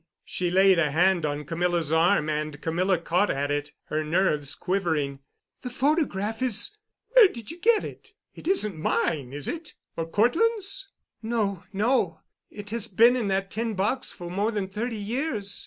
[0.25, 5.19] She laid a hand on Camilla's arm, and Camilla caught at it, her nerves quivering.
[5.61, 6.75] "The photograph is——"
[7.09, 8.13] "Where did you get it?
[8.33, 9.75] It isn't mine, is it?
[9.95, 10.89] or Cortland's?"
[11.21, 12.19] "No, no.
[12.49, 15.59] It has been in that tin box for more than thirty years.